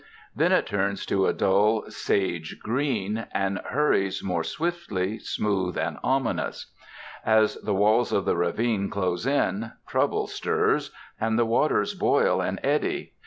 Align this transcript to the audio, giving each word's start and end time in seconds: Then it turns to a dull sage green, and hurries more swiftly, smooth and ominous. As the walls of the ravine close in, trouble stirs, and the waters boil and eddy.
Then 0.35 0.51
it 0.51 0.65
turns 0.65 1.05
to 1.05 1.27
a 1.27 1.31
dull 1.33 1.83
sage 1.89 2.57
green, 2.57 3.27
and 3.33 3.59
hurries 3.59 4.23
more 4.23 4.43
swiftly, 4.43 5.19
smooth 5.19 5.77
and 5.77 5.99
ominous. 6.03 6.73
As 7.23 7.53
the 7.57 7.75
walls 7.75 8.11
of 8.11 8.25
the 8.25 8.35
ravine 8.35 8.89
close 8.89 9.27
in, 9.27 9.73
trouble 9.87 10.25
stirs, 10.25 10.89
and 11.19 11.37
the 11.37 11.45
waters 11.45 11.93
boil 11.93 12.41
and 12.41 12.59
eddy. 12.63 13.13